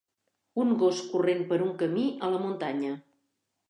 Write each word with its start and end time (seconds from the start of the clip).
Un 0.63 0.71
gos 0.85 1.03
corrent 1.13 1.45
per 1.53 1.61
un 1.69 1.71
camí 1.85 2.09
a 2.31 2.35
la 2.35 2.45
muntanya. 2.49 3.01